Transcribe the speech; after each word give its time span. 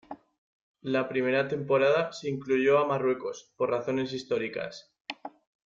La 0.81 1.07
primera 1.07 1.47
temporada 1.47 2.11
se 2.11 2.27
incluyó 2.27 2.79
a 2.79 2.87
Marruecos 2.87 3.53
por 3.55 3.69
razones 3.69 4.11
históricas. 4.13 4.91